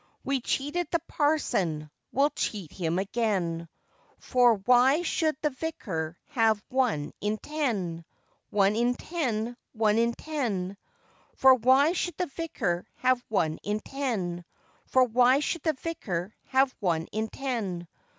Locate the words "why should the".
4.55-5.51, 11.53-12.25, 15.03-15.73